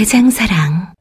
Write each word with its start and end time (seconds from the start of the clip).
대장사랑. 0.00 0.94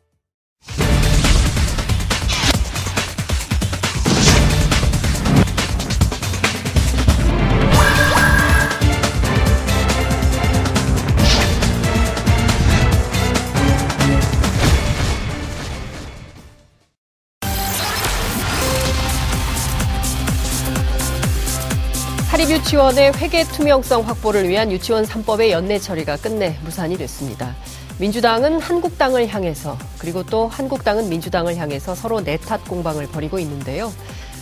사립유치원의 22.30 23.14
회계 23.14 23.46
투명성 23.46 24.06
확보를 24.06 24.50
위한 24.50 24.70
유치원 24.70 25.06
3법의 25.06 25.52
연내 25.52 25.80
처리가 25.80 26.18
끝내 26.18 26.60
무산이 26.66 26.98
됐습니다. 26.98 27.56
민주당은 28.00 28.62
한국당을 28.62 29.28
향해서 29.28 29.78
그리고 29.98 30.24
또 30.24 30.48
한국당은 30.48 31.10
민주당을 31.10 31.58
향해서 31.58 31.96
서로 31.96 32.22
내탓 32.22 32.64
공방을 32.66 33.08
벌이고 33.08 33.40
있는데요. 33.40 33.92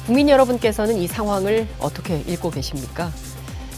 국민 0.05 0.29
여러분께서는 0.29 0.97
이 0.97 1.07
상황을 1.07 1.67
어떻게 1.79 2.19
읽고 2.27 2.51
계십니까? 2.51 3.11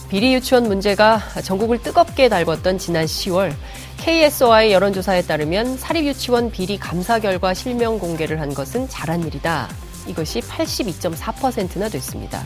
비리 0.10 0.34
유치원 0.34 0.68
문제가 0.68 1.22
전국을 1.44 1.82
뜨겁게 1.82 2.28
달궜던 2.28 2.78
지난 2.78 3.06
10월 3.06 3.54
KSOI 3.98 4.74
여론조사에 4.74 5.22
따르면 5.24 5.78
사립유치원 5.78 6.52
비리 6.52 6.78
감사 6.78 7.20
결과 7.20 7.54
실명 7.54 8.00
공개를 8.00 8.42
한 8.42 8.54
것은 8.54 8.90
잘한 8.90 9.26
일이다. 9.26 9.70
이것이 10.08 10.42
82.4%나 10.42 11.88
됐습니다. 11.90 12.44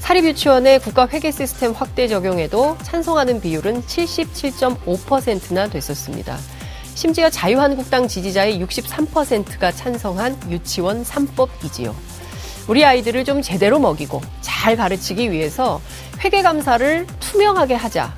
사립유치원의 0.00 0.80
국가 0.80 1.08
회계 1.08 1.30
시스템 1.30 1.72
확대 1.72 2.06
적용에도 2.06 2.76
찬성하는 2.82 3.40
비율은 3.40 3.82
77.5%나 3.82 5.68
됐었습니다. 5.68 6.38
심지어 6.94 7.30
자유한국당 7.30 8.08
지지자의 8.08 8.60
63%가 8.60 9.72
찬성한 9.72 10.50
유치원 10.50 11.02
3법이지요. 11.04 11.94
우리 12.68 12.84
아이들을 12.84 13.24
좀 13.24 13.42
제대로 13.42 13.78
먹이고 13.78 14.20
잘 14.40 14.76
가르치기 14.76 15.32
위해서 15.32 15.80
회계감사를 16.20 17.06
투명하게 17.18 17.74
하자. 17.74 18.14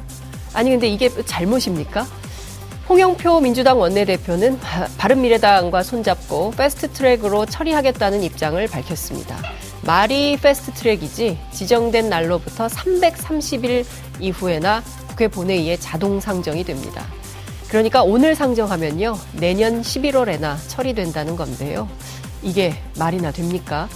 아니, 0.53 0.71
근데 0.71 0.89
이게 0.89 1.09
잘못입니까? 1.25 2.07
홍영표 2.89 3.41
민주당 3.41 3.79
원내대표는 3.79 4.59
바른미래당과 4.99 5.83
손잡고 5.83 6.51
fast 6.57 6.91
track으로 6.91 7.47
처리하겠다는 7.47 8.23
입장을 8.25 8.67
밝혔습니다. 8.67 9.39
말이 9.83 10.37
fast 10.37 10.73
track이지 10.73 11.39
지정된 11.53 12.09
날로부터 12.09 12.67
330일 12.67 13.87
이후에나 14.21 14.83
국회 15.09 15.29
본회의에 15.29 15.77
자동 15.77 16.21
상정이 16.21 16.65
됩니다. 16.65 17.07
그러니까 17.73 18.03
오늘 18.03 18.35
상정하면요. 18.35 19.17
내년 19.33 19.81
11월에나 19.81 20.57
처리된다는 20.69 21.37
건데요. 21.37 21.89
이게 22.43 22.75
말이나 22.99 23.33
됩니까? 23.33 23.89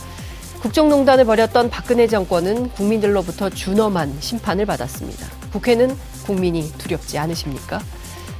국정농단을 0.62 1.26
벌였던 1.26 1.68
박근혜 1.68 2.06
정권은 2.06 2.70
국민들로부터 2.70 3.50
준엄한 3.50 4.16
심판을 4.18 4.64
받았습니다. 4.64 5.26
국회는 5.52 5.94
국민이 6.24 6.72
두렵지 6.78 7.18
않으십니까? 7.18 7.82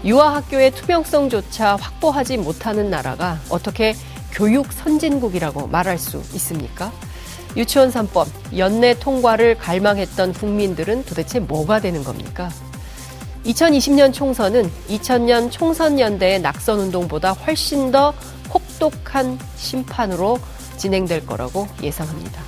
유아학교의 0.06 0.70
투명성조차 0.70 1.76
확보하지 1.76 2.38
못하는 2.38 2.88
나라가 2.88 3.38
어떻게 3.50 3.94
교육 4.32 4.72
선진국이라고 4.72 5.66
말할 5.66 5.98
수 5.98 6.16
있습니까? 6.32 6.90
유치원 7.58 7.90
3법 7.90 8.26
연내 8.56 8.98
통과를 8.98 9.58
갈망했던 9.58 10.32
국민들은 10.32 11.04
도대체 11.04 11.40
뭐가 11.40 11.80
되는 11.80 12.02
겁니까? 12.04 12.48
2020년 13.46 14.12
총선은 14.12 14.70
2000년 14.88 15.50
총선연대의 15.50 16.40
낙선운동보다 16.40 17.32
훨씬 17.32 17.92
더 17.92 18.12
혹독한 18.52 19.38
심판으로 19.56 20.38
진행될 20.76 21.26
거라고 21.26 21.68
예상합니다. 21.82 22.42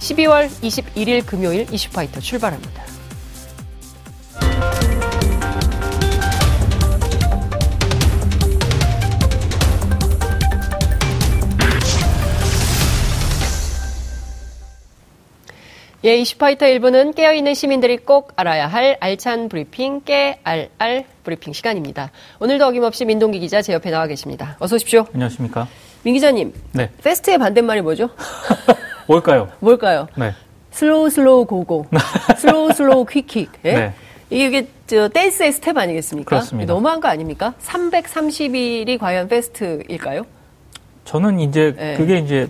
12월 0.00 0.48
21일 0.48 1.24
금요일 1.24 1.72
이슈파이터 1.72 2.20
출발합니다. 2.20 2.84
예, 16.02 16.16
이슈파이터 16.16 16.64
1부는 16.64 17.14
깨어있는 17.14 17.52
시민들이 17.52 17.98
꼭 17.98 18.32
알아야 18.36 18.66
할 18.68 18.96
알찬 19.00 19.50
브리핑, 19.50 20.00
깨알알 20.00 21.04
브리핑 21.24 21.52
시간입니다. 21.52 22.10
오늘도 22.38 22.64
어김없이 22.68 23.04
민동기 23.04 23.38
기자 23.38 23.60
제 23.60 23.74
옆에 23.74 23.90
나와 23.90 24.06
계십니다. 24.06 24.56
어서 24.60 24.76
오십시오. 24.76 25.04
안녕하십니까. 25.12 25.68
민 26.02 26.14
기자님. 26.14 26.54
네. 26.72 26.88
fast의 27.04 27.36
반대말이 27.36 27.82
뭐죠? 27.82 28.08
뭘까요? 29.06 29.50
뭘까요? 29.58 30.08
네. 30.16 30.32
slow 30.70 31.10
slow 31.10 31.44
go 31.44 31.60
go. 31.60 31.84
slow 32.38 32.72
slow 32.72 33.04
quick 33.04 33.25
quick. 33.25 33.50
예? 33.66 33.72
네. 33.74 33.92
이게 34.30 34.68
저 34.86 35.06
댄스의 35.08 35.52
스텝 35.52 35.76
아니겠습니까? 35.76 36.28
그렇습니다. 36.30 36.72
너무한 36.72 37.00
거 37.00 37.08
아닙니까? 37.08 37.52
330일이 37.62 38.98
과연 38.98 39.28
fast일까요? 39.28 40.24
저는 41.04 41.40
이제 41.40 41.74
네. 41.76 41.96
그게 41.98 42.18
이제 42.20 42.48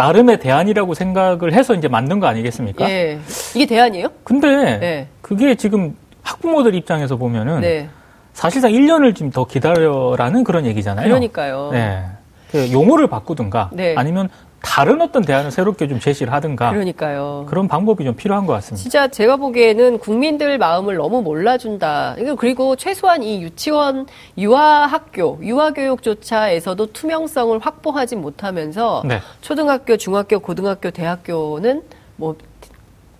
나름의 0.00 0.40
대안이라고 0.40 0.94
생각을 0.94 1.54
해서 1.54 1.74
이제 1.74 1.88
만든 1.88 2.20
거 2.20 2.26
아니겠습니까? 2.26 2.88
예. 2.88 3.18
이게 3.54 3.64
대안이에요? 3.66 4.08
근데 4.24 4.78
네. 4.78 5.08
그게 5.22 5.54
지금 5.54 5.96
학부모들 6.22 6.74
입장에서 6.74 7.16
보면은 7.16 7.62
네. 7.62 7.88
사실상 8.34 8.70
1년을 8.70 9.14
좀 9.16 9.30
더 9.30 9.44
기다려라는 9.46 10.44
그런 10.44 10.66
얘기잖아요. 10.66 11.06
그러니까요. 11.08 11.70
네. 11.72 12.04
그 12.52 12.70
용어를 12.70 13.08
바꾸든가 13.08 13.70
네. 13.72 13.94
아니면 13.96 14.28
다른 14.66 15.00
어떤 15.00 15.22
대안을 15.22 15.50
새롭게 15.52 15.86
좀 15.86 16.00
제시를 16.00 16.32
하든가 16.32 16.70
그러니까요. 16.70 17.46
그런 17.48 17.68
방법이 17.68 18.04
좀 18.04 18.14
필요한 18.16 18.46
것 18.46 18.52
같습니다. 18.54 18.82
진짜 18.82 19.08
제가 19.08 19.36
보기에는 19.36 19.98
국민들 19.98 20.58
마음을 20.58 20.96
너무 20.96 21.22
몰라준다. 21.22 22.16
그리고 22.36 22.74
최소한 22.74 23.22
이 23.22 23.40
유치원, 23.42 24.06
유아학교, 24.36 25.38
유아교육조차에서도 25.42 26.92
투명성을 26.92 27.58
확보하지 27.58 28.16
못하면서 28.16 29.02
네. 29.06 29.20
초등학교, 29.40 29.96
중학교, 29.96 30.40
고등학교, 30.40 30.90
대학교는 30.90 31.82
뭐 32.16 32.36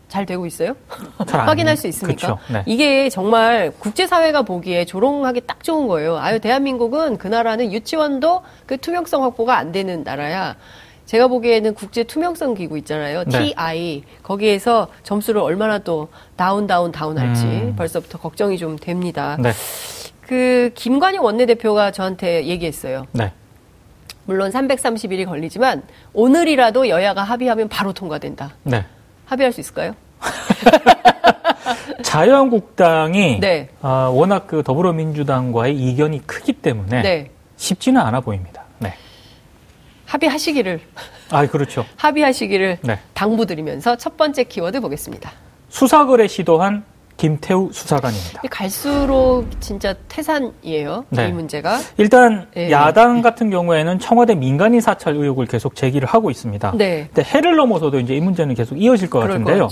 잘 0.09 0.25
되고 0.25 0.47
있어요? 0.47 0.75
확인할. 1.29 1.77
수 1.77 1.87
있습니까? 1.89 2.39
네. 2.51 2.63
이게 2.65 3.11
정말 3.11 3.73
국제사회가 3.79 4.43
보기에 4.43 4.85
조롱하기 4.87 5.43
딱 5.43 5.63
좋은 5.63 5.89
거예요. 5.89 6.17
아유, 6.17 6.39
대한민국은 6.41 7.19
그 7.19 7.29
나라는 7.29 7.73
유치원도 7.73 8.43
그 8.67 8.79
투명성 8.79 9.25
확보가 9.25 9.59
안 9.59 9.73
되는 9.73 10.05
나라야. 10.05 10.57
제가 11.07 11.29
보기에는 11.29 11.75
국제 11.75 12.03
투명성 12.03 12.55
기구 12.55 12.77
있잖아요. 12.79 13.25
네. 13.25 13.55
TI. 13.55 14.03
거기에서 14.23 14.89
점수를 15.05 15.41
얼마나 15.41 15.79
또 15.79 16.09
다운, 16.35 16.67
다운, 16.67 16.93
다운 16.93 17.17
할지 17.17 17.45
음. 17.45 17.75
벌써부터 17.77 18.19
걱정이 18.19 18.59
좀 18.59 18.77
됩니다. 18.77 19.37
네. 19.41 19.53
그, 20.21 20.73
김관영 20.75 21.25
원내대표가 21.25 21.93
저한테 21.93 22.47
얘기했어요. 22.47 23.07
네. 23.13 23.33
물론 24.25 24.51
330일이 24.51 25.25
걸리지만 25.25 25.85
오늘이라도 26.13 26.89
여야가 26.89 27.23
합의하면 27.23 27.69
바로 27.69 27.93
통과된다. 27.93 28.55
네. 28.65 28.85
합의할 29.27 29.53
수 29.53 29.61
있을까요? 29.61 29.95
자유한국당이 32.03 33.39
네. 33.39 33.69
아, 33.83 34.11
워낙 34.13 34.49
그 34.49 34.65
더불어민주당과의 34.65 35.77
이견이 35.77 36.27
크기 36.27 36.53
때문에 36.53 37.03
네. 37.03 37.31
쉽지는 37.57 38.01
않아 38.01 38.21
보입니다. 38.21 38.56
네. 40.17 40.27
합의하시기를, 40.27 40.81
아, 41.31 41.47
그렇죠. 41.47 41.85
합의하시기를 41.97 42.79
네. 42.83 42.99
당부드리면서 43.15 43.97
첫 43.97 44.17
번째 44.17 44.45
키워드 44.45 44.81
보겠습니다. 44.81 45.31
수사거래 45.69 46.27
시도한 46.27 46.85
김태우 47.17 47.71
수사관입니다. 47.73 48.43
이 48.45 48.49
갈수록 48.49 49.47
진짜 49.61 49.95
태산이에요. 50.09 51.05
네. 51.09 51.29
이 51.29 51.33
문제가. 51.33 51.79
일단 51.97 52.47
예. 52.57 52.71
야당 52.71 53.23
같은 53.23 53.51
경우에는 53.51 53.99
청와대 53.99 54.35
민간인 54.35 54.83
사찰 54.83 55.15
의혹을 55.15 55.47
계속 55.47 55.75
제기를 55.75 56.07
하고 56.07 56.31
있습니다. 56.31 56.73
네. 56.77 57.09
근데 57.13 57.29
해를 57.31 57.57
넘어서도 57.57 58.01
이제 58.01 58.15
이 58.15 58.21
문제는 58.21 58.55
계속 58.55 58.77
이어질 58.77 59.09
것 59.09 59.21
같은데요. 59.21 59.69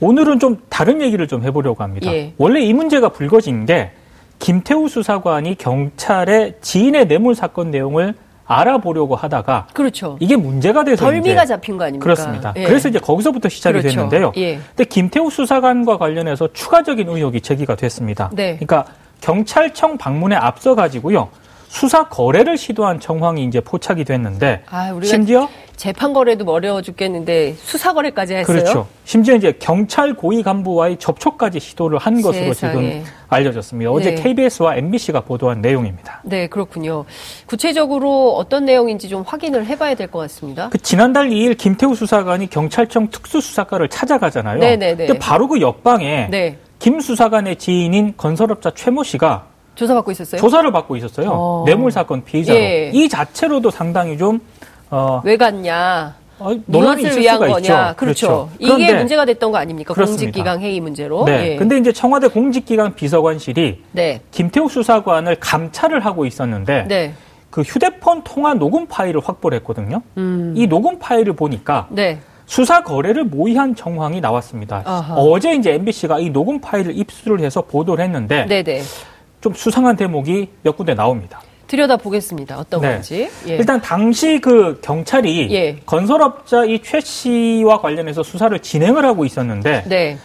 오늘은 0.00 0.38
좀 0.38 0.58
다른 0.68 1.00
얘기를 1.00 1.26
좀 1.28 1.42
해보려고 1.44 1.82
합니다. 1.82 2.12
예. 2.12 2.34
원래 2.36 2.60
이 2.60 2.74
문제가 2.74 3.08
불거진 3.08 3.64
게 3.64 3.90
김태우 4.38 4.86
수사관이 4.88 5.54
경찰의 5.54 6.56
지인의 6.60 7.08
뇌물 7.08 7.34
사건 7.34 7.70
내용을 7.70 8.14
알아보려고 8.60 9.16
하다가 9.16 9.68
그렇죠. 9.72 10.16
이게 10.20 10.36
문제가 10.36 10.84
돼서 10.84 11.04
덜미가 11.04 11.46
잡힌 11.46 11.76
거 11.76 11.84
아닙니까? 11.84 12.02
그렇습니다. 12.02 12.52
예. 12.56 12.64
그래서 12.64 12.88
이제 12.88 12.98
거기서부터 12.98 13.48
시작이 13.48 13.78
그렇죠. 13.78 13.94
됐는데요. 13.94 14.32
예. 14.36 14.56
근데 14.56 14.84
김태우 14.84 15.30
수사관과 15.30 15.98
관련해서 15.98 16.48
추가적인 16.52 17.08
의혹이 17.08 17.40
제기가 17.40 17.76
됐습니다. 17.76 18.30
네. 18.32 18.56
그러니까 18.56 18.84
경찰청 19.20 19.96
방문에 19.98 20.34
앞서 20.36 20.74
가지고요. 20.74 21.28
수사 21.72 22.06
거래를 22.06 22.58
시도한 22.58 23.00
정황이 23.00 23.44
이제 23.46 23.58
포착이 23.60 24.04
됐는데 24.04 24.62
아, 24.68 24.90
우리가 24.92 25.06
심지어 25.10 25.48
재판 25.74 26.12
거래도 26.12 26.44
어려워 26.52 26.82
죽겠는데 26.82 27.54
수사 27.54 27.94
거래까지 27.94 28.34
했어요. 28.34 28.58
그렇죠. 28.58 28.86
심지어 29.06 29.34
이제 29.34 29.54
경찰 29.58 30.12
고위 30.12 30.42
간부와의 30.42 30.98
접촉까지 30.98 31.60
시도를 31.60 31.96
한 31.96 32.20
것으로 32.20 32.52
세상에. 32.52 32.90
지금 33.00 33.04
알려졌습니다. 33.30 33.90
어제 33.90 34.14
네. 34.14 34.22
KBS와 34.22 34.76
MBC가 34.76 35.22
보도한 35.22 35.62
내용입니다. 35.62 36.20
네, 36.26 36.46
그렇군요. 36.46 37.06
구체적으로 37.46 38.34
어떤 38.36 38.66
내용인지 38.66 39.08
좀 39.08 39.22
확인을 39.26 39.64
해봐야 39.64 39.94
될 39.94 40.08
것 40.08 40.18
같습니다. 40.18 40.68
그 40.68 40.76
지난달 40.76 41.30
2일 41.30 41.56
김태우 41.56 41.94
수사관이 41.94 42.50
경찰청 42.50 43.08
특수수사과를 43.08 43.88
찾아가잖아요. 43.88 44.58
네 44.58 44.76
네네. 44.76 45.06
근데 45.06 45.18
바로 45.18 45.48
그 45.48 45.62
옆방에 45.62 46.28
네, 46.30 46.58
김 46.78 47.00
수사관의 47.00 47.56
지인인 47.56 48.12
건설업자 48.18 48.72
최모 48.74 49.04
씨가 49.04 49.46
조사받고 49.74 50.10
있었어요. 50.10 50.40
조사를 50.40 50.70
받고 50.72 50.96
있었어요. 50.96 51.30
어. 51.32 51.62
뇌물 51.66 51.90
사건 51.90 52.24
피의자로. 52.24 52.58
예. 52.58 52.90
이 52.92 53.08
자체로도 53.08 53.70
상당히 53.70 54.18
좀 54.18 54.40
어, 54.90 55.22
왜 55.24 55.36
갔냐? 55.36 56.14
어, 56.38 56.50
논란이 56.66 57.02
있을 57.04 57.20
위한 57.20 57.36
수가 57.36 57.46
거냐? 57.46 57.60
있죠. 57.60 57.96
그렇죠. 57.96 58.50
이게 58.58 58.74
그런데, 58.74 58.94
문제가 58.94 59.24
됐던 59.24 59.52
거 59.52 59.58
아닙니까? 59.58 59.94
그렇습니다. 59.94 60.24
공직기강 60.24 60.60
회의 60.60 60.80
문제로. 60.80 61.24
네. 61.24 61.52
예. 61.52 61.56
근데 61.56 61.78
이제 61.78 61.92
청와대 61.92 62.28
공직기강 62.28 62.94
비서관실이 62.94 63.82
네, 63.92 64.20
김태우 64.30 64.68
수사관을 64.68 65.36
감찰을 65.40 66.04
하고 66.04 66.26
있었는데 66.26 66.86
네, 66.88 67.14
그 67.50 67.62
휴대폰 67.62 68.22
통화 68.24 68.54
녹음 68.54 68.86
파일을 68.86 69.20
확보를 69.24 69.56
했거든요. 69.58 70.02
음, 70.16 70.52
이 70.56 70.66
녹음 70.66 70.98
파일을 70.98 71.34
보니까 71.34 71.86
네, 71.90 72.18
수사 72.46 72.82
거래를 72.82 73.24
모의한 73.24 73.76
정황이 73.76 74.20
나왔습니다. 74.20 74.82
아하. 74.84 75.14
어제 75.14 75.54
이제 75.54 75.72
MBC가 75.74 76.18
이 76.18 76.30
녹음 76.30 76.60
파일을 76.60 76.98
입수를 76.98 77.40
해서 77.40 77.62
보도를 77.62 78.04
했는데 78.04 78.46
네, 78.48 78.62
네. 78.64 78.82
좀 79.42 79.52
수상한 79.52 79.96
대목이 79.96 80.48
몇 80.62 80.76
군데 80.76 80.94
나옵니다. 80.94 81.42
들여다 81.66 81.96
보겠습니다. 81.96 82.58
어떤 82.58 82.80
네. 82.80 82.92
건지. 82.92 83.28
예. 83.48 83.56
일단 83.56 83.80
당시 83.80 84.38
그 84.40 84.80
경찰이 84.82 85.52
예. 85.52 85.76
건설업자 85.84 86.64
이 86.64 86.78
최 86.78 87.00
씨와 87.00 87.80
관련해서 87.80 88.22
수사를 88.22 88.56
진행을 88.58 89.04
하고 89.04 89.24
있었는데 89.24 89.84
네, 89.86 90.16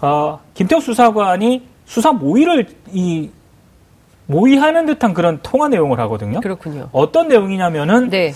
어, 0.00 0.40
김태우 0.54 0.80
수사관이 0.80 1.62
수사 1.86 2.12
모의를 2.12 2.66
이 2.92 3.28
모의하는 4.26 4.86
듯한 4.86 5.12
그런 5.12 5.40
통화 5.42 5.68
내용을 5.68 6.00
하거든요. 6.00 6.40
그렇군요. 6.40 6.88
어떤 6.92 7.28
내용이냐면은 7.28 8.08
네, 8.08 8.32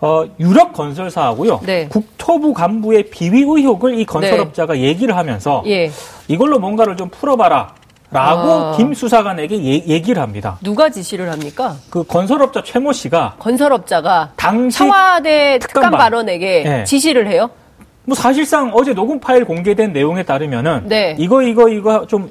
어, 0.00 0.24
유럽 0.40 0.72
건설사하고요. 0.74 1.60
네. 1.64 1.86
국토부 1.88 2.52
간부의 2.52 3.04
비위 3.04 3.42
의혹을 3.42 3.98
이 3.98 4.04
건설업자가 4.04 4.78
얘기를 4.80 5.16
하면서 5.16 5.62
예. 5.66 5.90
이걸로 6.28 6.58
뭔가를 6.58 6.96
좀 6.96 7.08
풀어봐라. 7.08 7.74
라고 8.12 8.50
아. 8.50 8.76
김 8.76 8.92
수사관에게 8.94 9.56
예- 9.64 9.86
얘기를 9.86 10.20
합니다. 10.22 10.58
누가 10.62 10.90
지시를 10.90 11.30
합니까? 11.30 11.76
그 11.90 12.04
건설업자 12.04 12.62
최모 12.62 12.92
씨가 12.92 13.36
건설업자가 13.38 14.32
당시 14.36 14.78
청와대 14.78 15.58
특감. 15.58 15.90
발언에게 15.92 16.62
네. 16.64 16.84
지시를 16.84 17.26
해요. 17.26 17.50
뭐 18.04 18.14
사실상 18.14 18.70
어제 18.74 18.92
녹음 18.94 19.18
파일 19.20 19.44
공개된 19.44 19.92
내용에 19.92 20.24
따르면은 20.24 20.82
네. 20.88 21.14
이거 21.18 21.42
이거 21.42 21.68
이거 21.68 22.06
좀 22.06 22.28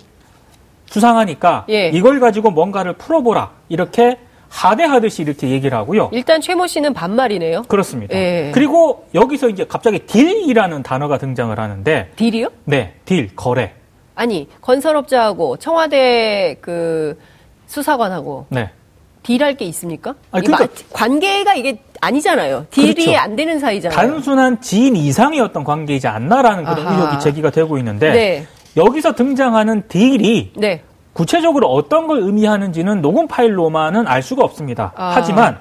수상하니까 0.87 1.65
예. 1.69 1.87
이걸 1.89 2.19
가지고 2.19 2.51
뭔가를 2.51 2.93
풀어보라 2.93 3.51
이렇게 3.69 4.17
하대하듯이 4.49 5.21
이렇게 5.21 5.49
얘기를 5.49 5.77
하고요. 5.77 6.09
일단 6.11 6.41
최모 6.41 6.67
씨는 6.67 6.93
반말이네요. 6.93 7.63
그렇습니다. 7.69 8.13
예. 8.17 8.51
그리고 8.53 9.07
여기서 9.15 9.47
이제 9.47 9.65
갑자기 9.65 9.99
deal이라는 9.99 10.83
단어가 10.83 11.17
등장을 11.17 11.57
하는데 11.57 12.11
deal이요? 12.17 12.49
네, 12.65 12.95
deal 13.05 13.33
거래. 13.35 13.73
아니 14.15 14.47
건설업자하고 14.61 15.57
청와대 15.57 16.57
그 16.61 17.17
수사관하고 17.67 18.45
네. 18.49 18.69
deal할 19.23 19.55
게 19.55 19.65
있습니까? 19.65 20.15
아니, 20.31 20.45
그러니까- 20.45 20.73
관계가 20.91 21.53
이게 21.55 21.81
아니잖아요. 22.01 22.65
deal이 22.71 22.93
그렇죠. 22.95 23.17
안 23.19 23.35
되는 23.35 23.59
사이잖아요. 23.59 23.95
단순한 23.95 24.61
지인 24.61 24.95
이상의 24.95 25.39
어떤 25.39 25.63
관계이지 25.63 26.07
않나라는 26.07 26.63
그런 26.65 26.87
아하. 26.87 26.95
의혹이 26.95 27.19
제기가 27.19 27.51
되고 27.51 27.77
있는데 27.77 28.11
네, 28.11 28.47
여기서 28.75 29.13
등장하는 29.13 29.83
딜이 29.87 30.53
네, 30.57 30.81
구체적으로 31.13 31.67
어떤 31.67 32.07
걸 32.07 32.19
의미하는지는 32.19 33.01
녹음 33.01 33.27
파일로만은 33.27 34.07
알 34.07 34.23
수가 34.23 34.43
없습니다. 34.43 34.91
아. 34.95 35.11
하지만 35.13 35.59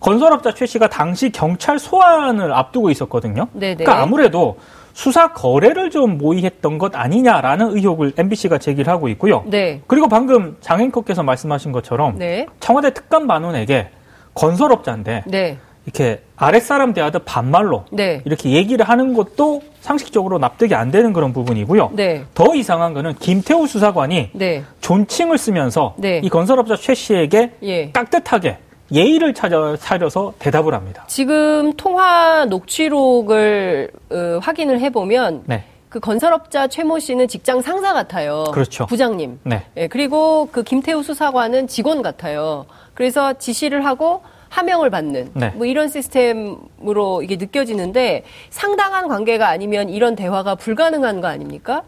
건설업자 0.00 0.52
최 0.54 0.64
씨가 0.66 0.88
당시 0.88 1.30
경찰 1.30 1.78
소환을 1.78 2.52
앞두고 2.52 2.90
있었거든요. 2.90 3.48
네네. 3.52 3.76
그러니까 3.76 4.02
아무래도 4.02 4.56
수사 4.94 5.32
거래를 5.32 5.90
좀 5.90 6.18
모의했던 6.18 6.78
것 6.78 6.94
아니냐라는 6.94 7.76
의혹을 7.76 8.12
MBC가 8.16 8.58
제기를 8.58 8.92
하고 8.92 9.08
있고요. 9.08 9.44
네, 9.46 9.80
그리고 9.86 10.08
방금 10.08 10.56
장앵커께서 10.60 11.22
말씀하신 11.22 11.72
것처럼 11.72 12.18
네, 12.18 12.46
청와대 12.60 12.92
특감 12.92 13.26
반원에게 13.26 13.88
건설업자인데 14.34 15.24
네, 15.26 15.58
이렇게 15.84 16.22
아랫사람 16.36 16.92
대하듯 16.92 17.22
반말로 17.24 17.84
네, 17.90 18.22
이렇게 18.24 18.50
얘기를 18.50 18.88
하는 18.88 19.14
것도 19.14 19.62
상식적으로 19.80 20.38
납득이 20.38 20.74
안 20.74 20.90
되는 20.90 21.12
그런 21.12 21.32
부분이고요. 21.32 21.90
네, 21.94 22.24
더 22.34 22.54
이상한 22.54 22.94
거는 22.94 23.14
김태우 23.14 23.66
수사관이 23.66 24.30
네, 24.32 24.62
존칭을 24.80 25.38
쓰면서 25.38 25.94
네. 25.96 26.20
이 26.22 26.28
건설업자 26.28 26.76
최 26.76 26.94
씨에게 26.94 27.52
예. 27.62 27.90
깍듯하게 27.92 28.58
예의를 28.92 29.34
찾아, 29.34 29.76
차려서 29.76 30.34
대답을 30.38 30.74
합니다. 30.74 31.04
지금 31.06 31.72
통화 31.74 32.44
녹취록을 32.44 33.90
어, 34.10 34.38
확인을 34.42 34.80
해보면 34.80 35.44
네. 35.46 35.64
그 35.88 36.00
건설업자 36.00 36.68
최모 36.68 36.98
씨는 36.98 37.28
직장 37.28 37.60
상사 37.60 37.92
같아요. 37.92 38.44
그렇죠. 38.52 38.86
부장님. 38.86 39.40
네. 39.44 39.66
예, 39.76 39.88
그리고 39.88 40.48
그 40.50 40.62
김태우 40.62 41.02
수사관은 41.02 41.66
직원 41.68 42.02
같아요. 42.02 42.66
그래서 42.94 43.34
지시를 43.34 43.84
하고 43.84 44.22
하명을 44.48 44.90
받는 44.90 45.30
네. 45.34 45.52
뭐 45.54 45.66
이런 45.66 45.88
시스템으로 45.88 47.22
이게 47.22 47.36
느껴지는데 47.36 48.24
상당한 48.50 49.08
관계가 49.08 49.48
아니면 49.48 49.88
이런 49.88 50.14
대화가 50.14 50.54
불가능한 50.54 51.20
거 51.20 51.28
아닙니까? 51.28 51.82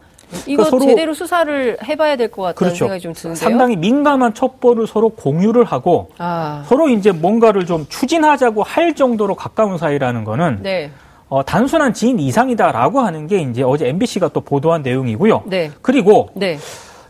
이거 0.47 0.65
그러니까 0.65 0.91
제대로 0.91 1.15
수사를 1.15 1.77
해봐야 1.83 2.17
될 2.17 2.29
것 2.31 2.43
같다는 2.43 2.55
그렇죠. 2.55 2.77
생각이 2.85 3.01
좀 3.01 3.13
드는데요. 3.13 3.43
상당히 3.43 3.77
민감한 3.77 4.35
첩보를 4.35 4.87
서로 4.87 5.11
공유를 5.11 5.65
하고 5.65 6.11
아, 6.19 6.65
서로 6.67 6.89
이제 6.89 7.13
뭔가를 7.13 7.67
좀 7.67 7.87
추진하자고 7.89 8.63
할 8.63 8.95
정도로 8.95 9.35
가까운 9.35 9.79
사이라는 9.79 10.25
거는 10.25 10.59
네, 10.63 10.91
어, 11.29 11.43
단순한 11.45 11.95
지인 11.95 12.19
이상이다라고 12.19 13.01
하는 13.01 13.27
게 13.27 13.39
이제 13.41 13.63
어제 13.63 13.89
MBC가 13.89 14.29
또 14.29 14.41
보도한 14.41 14.83
내용이고요. 14.83 15.43
네, 15.47 15.71
그리고 15.83 16.29
네, 16.35 16.59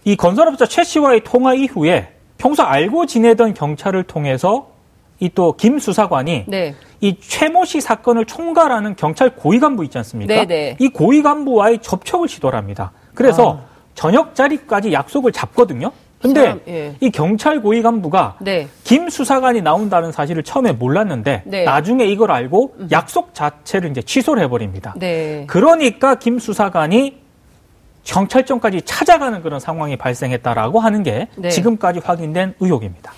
이 0.04 0.16
건설업자 0.16 0.66
최 0.66 0.84
씨와의 0.84 1.22
통화 1.25 1.54
이후에 1.54 2.08
평소 2.38 2.62
알고 2.62 3.06
지내던 3.06 3.54
경찰을 3.54 4.02
통해서 4.04 4.68
이 5.20 5.28
또 5.30 5.52
김 5.56 5.78
수사관이 5.78 6.44
네, 6.48 6.75
이 7.00 7.16
최모 7.20 7.64
씨 7.64 7.80
사건을 7.80 8.25
총괄하는 8.26 8.96
경찰 8.96 9.30
고위 9.37 9.60
간부 9.60 9.84
있지 9.84 9.96
않습니까? 9.98 10.34
네네. 10.34 10.76
이 10.80 10.88
고위 10.88 11.22
간부와의 11.22 11.78
접촉을 11.78 12.28
시도를 12.28 12.58
합니다. 12.58 12.90
그래서 13.14 13.61
아. 13.61 13.75
저녁 13.94 14.35
자리까지 14.35 14.92
약속을 14.92 15.33
잡거든요. 15.33 15.92
근데 16.21 16.40
사람, 16.40 16.61
예. 16.68 16.97
이 17.00 17.11
경찰 17.11 17.61
고위 17.61 17.83
간부가 17.83 18.37
네, 18.40 18.66
김 18.83 19.11
수사관이 19.11 19.61
나온다는 19.61 20.11
사실을 20.11 20.42
처음에 20.42 20.73
몰랐는데 20.73 21.42
네. 21.44 21.64
나중에 21.64 22.06
이걸 22.06 22.30
알고 22.30 22.76
약속 22.92 23.35
자체를 23.35 23.90
이제 23.90 24.00
취소를 24.00 24.42
해버립니다. 24.44 24.94
네. 24.97 25.44
그러니까 25.47 26.14
김 26.14 26.38
수사관이 26.38 27.25
경찰청까지 28.04 28.83
찾아가는 28.83 29.42
그런 29.42 29.61
상황이 29.61 29.97
발생했다라고 29.97 30.80
하는 30.80 31.02
게 31.02 31.28
네. 31.37 31.50
지금까지 31.50 32.00
확인된 32.02 32.54
의혹입니다. 32.61 33.12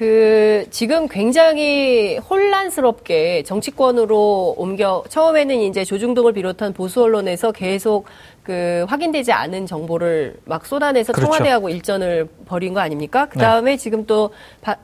그 0.00 0.64
지금 0.70 1.08
굉장히 1.08 2.16
혼란스럽게 2.16 3.42
정치권으로 3.42 4.54
옮겨 4.56 5.04
처음에는 5.10 5.60
이제 5.60 5.84
조중동을 5.84 6.32
비롯한 6.32 6.72
보수 6.72 7.02
언론에서 7.02 7.52
계속 7.52 8.06
그 8.42 8.86
확인되지 8.88 9.30
않은 9.32 9.66
정보를 9.66 10.36
막 10.46 10.64
쏟아내서 10.64 11.12
그렇죠. 11.12 11.26
청와대하고 11.26 11.68
일전을 11.68 12.30
벌인 12.46 12.72
거 12.72 12.80
아닙니까? 12.80 13.26
그 13.26 13.38
다음에 13.38 13.76
지금 13.76 14.06
또 14.06 14.30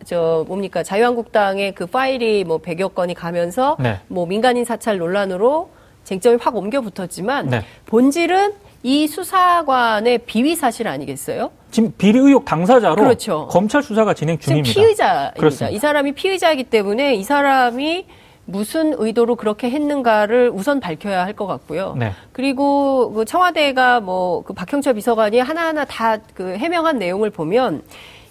저 0.05 0.45
뭡니까 0.49 0.83
자유한국당의 0.83 1.75
그 1.75 1.87
파일이 1.87 2.45
뭐 2.45 2.59
100여 2.59 2.95
건이 2.95 3.15
가면서 3.15 3.79
네. 3.81 3.99
뭐 4.09 4.27
민간인 4.27 4.67
사찰 4.67 4.99
논란으로 4.99 5.71
쟁점이 6.05 6.37
확 6.43 6.55
옮겨 6.57 6.83
붙었지만 6.83 7.49
네. 7.49 7.63
본질은 7.87 8.53
이 8.87 9.09
수사관의 9.09 10.19
비위 10.19 10.55
사실 10.55 10.87
아니겠어요? 10.87 11.51
지금 11.73 11.93
비리 11.99 12.21
의혹 12.21 12.45
당사자로 12.45 12.95
그렇죠. 12.95 13.49
검찰 13.51 13.83
수사가 13.83 14.15
진행 14.15 14.39
지금 14.39 14.63
중입니다. 14.63 14.73
피의자입니다. 14.81 15.33
그렇습니다. 15.37 15.75
이 15.77 15.79
사람이 15.81 16.13
피의자이기 16.13 16.63
때문에 16.63 17.17
이 17.17 17.25
사람이 17.25 18.07
무슨 18.45 18.95
의도로 18.97 19.35
그렇게 19.35 19.71
했는가를 19.71 20.53
우선 20.55 20.79
밝혀야 20.79 21.25
할 21.25 21.35
것 21.35 21.49
같고요. 21.49 21.97
네. 21.99 22.13
그리고 22.31 23.11
그 23.13 23.25
청와대가 23.25 23.99
뭐 23.99 24.45
그 24.45 24.53
박형철 24.53 24.95
비서관이 24.95 25.41
하나하나 25.41 25.85
다 25.85 26.19
그 26.33 26.55
해명한 26.57 26.99
내용을 27.01 27.31
보면 27.31 27.83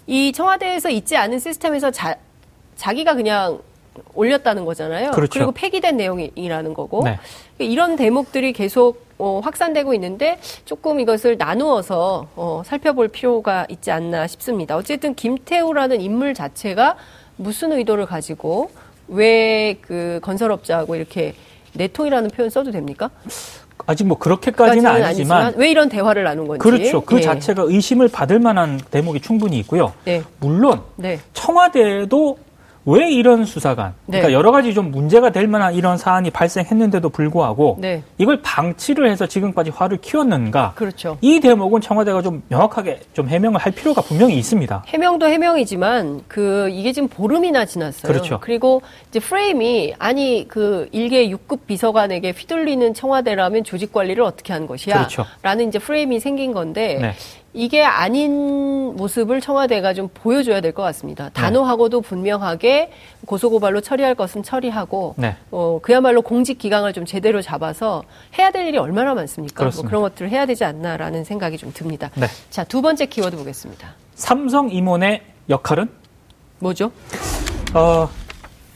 이 0.07 0.31
청와대에서 0.31 0.89
있지 0.89 1.17
않은 1.17 1.37
시스템에서 1.39 1.91
자, 1.91 2.15
자기가 2.77 3.15
그냥 3.15 3.59
올렸다는 4.13 4.63
거잖아요. 4.63 5.11
그렇죠. 5.11 5.37
리고 5.39 5.51
폐기된 5.51 5.97
내용이라는 5.97 6.73
거고 6.73 7.03
네. 7.03 7.19
이런 7.59 7.97
대목들이 7.97 8.53
계속 8.53 9.03
어, 9.17 9.39
확산되고 9.43 9.93
있는데 9.93 10.39
조금 10.65 10.99
이것을 10.99 11.37
나누어서 11.37 12.27
어, 12.35 12.61
살펴볼 12.65 13.07
필요가 13.07 13.65
있지 13.69 13.91
않나 13.91 14.27
싶습니다. 14.27 14.75
어쨌든 14.75 15.15
김태우라는 15.15 16.01
인물 16.01 16.33
자체가 16.33 16.97
무슨 17.37 17.71
의도를 17.73 18.05
가지고 18.05 18.69
왜 19.07 19.77
그 19.81 20.19
건설업자하고 20.23 20.95
이렇게 20.95 21.35
내통이라는 21.73 22.29
표현 22.31 22.49
써도 22.49 22.71
됩니까? 22.71 23.09
아직 23.87 24.05
뭐 24.05 24.17
그렇게까지는 24.17 24.83
까지는 24.83 25.05
아니지만 25.05 25.53
왜 25.57 25.69
이런 25.69 25.89
대화를 25.89 26.23
나눈 26.23 26.47
건지 26.47 26.59
그렇죠. 26.59 27.01
그 27.01 27.17
예. 27.17 27.21
자체가 27.21 27.63
의심을 27.63 28.07
받을 28.07 28.39
만한 28.39 28.79
대목이 28.89 29.19
충분히 29.19 29.59
있고요. 29.59 29.93
네. 30.05 30.23
물론 30.39 30.81
네. 30.95 31.19
청와대에도 31.33 32.37
왜 32.85 33.11
이런 33.11 33.45
수사관, 33.45 33.93
그러니까 34.05 34.27
네. 34.27 34.33
여러 34.33 34.51
가지 34.51 34.73
좀 34.73 34.91
문제가 34.91 35.31
될 35.31 35.47
만한 35.47 35.73
이런 35.73 35.97
사안이 35.97 36.29
발생했는데도 36.29 37.09
불구하고 37.09 37.77
네. 37.79 38.03
이걸 38.19 38.41
방치를 38.43 39.09
해서 39.09 39.25
지금까지 39.25 39.71
화를 39.71 39.97
키웠는가? 39.97 40.73
그렇죠. 40.75 41.17
이 41.21 41.39
대목은 41.39 41.81
청와대가 41.81 42.21
좀 42.21 42.43
명확하게 42.47 43.01
좀 43.13 43.27
해명을 43.27 43.59
할 43.59 43.71
필요가 43.71 44.01
분명히 44.01 44.37
있습니다. 44.37 44.83
해명도 44.87 45.25
해명이지만 45.27 46.21
그 46.27 46.69
이게 46.71 46.91
지금 46.91 47.07
보름이나 47.07 47.65
지났어요. 47.65 48.11
그렇죠. 48.11 48.39
그리고 48.39 48.83
이제 49.09 49.19
프레임이 49.19 49.95
아니 49.97 50.47
그 50.47 50.87
일개 50.91 51.27
6급 51.29 51.65
비서관에게 51.65 52.31
휘둘리는 52.31 52.93
청와대라면 52.93 53.63
조직 53.63 53.91
관리를 53.91 54.23
어떻게 54.23 54.53
하는 54.53 54.67
것이야? 54.67 54.95
그렇죠. 54.95 55.25
라는 55.41 55.69
이제 55.69 55.79
프레임이 55.79 56.19
생긴 56.19 56.53
건데 56.53 56.99
네. 57.01 57.13
이게 57.55 57.81
아닌 57.83 58.93
모습을 58.97 59.39
청와대가 59.39 59.93
좀 59.93 60.09
보여줘야 60.13 60.59
될것 60.59 60.83
네. 60.83 60.87
같습니다. 60.89 61.29
단호하고도 61.29 62.01
분명하게 62.01 62.91
고소고발로 63.25 63.79
처리할 63.79 64.13
것은 64.13 64.43
처리하고 64.43 65.15
네. 65.17 65.37
어, 65.51 65.79
그야말로 65.81 66.21
공직 66.21 66.57
기강을 66.57 66.91
좀 66.91 67.05
제대로 67.05 67.41
잡아서 67.41 68.03
해야 68.37 68.51
될 68.51 68.67
일이 68.67 68.77
얼마나 68.77 69.13
많습니까? 69.13 69.71
뭐. 69.73 69.83
그런 69.85 70.01
것들을 70.01 70.29
해야 70.29 70.45
되지 70.45 70.65
않나라는 70.65 71.23
생각이 71.23 71.57
좀 71.57 71.71
듭니다. 71.73 72.11
네. 72.15 72.27
자, 72.49 72.65
두 72.65 72.81
번째 72.81 73.05
키워드 73.05 73.37
보겠습니다. 73.37 73.95
삼성 74.15 74.69
임원의 74.69 75.21
역할은 75.49 75.89
뭐죠? 76.59 76.91
어, 77.73 78.09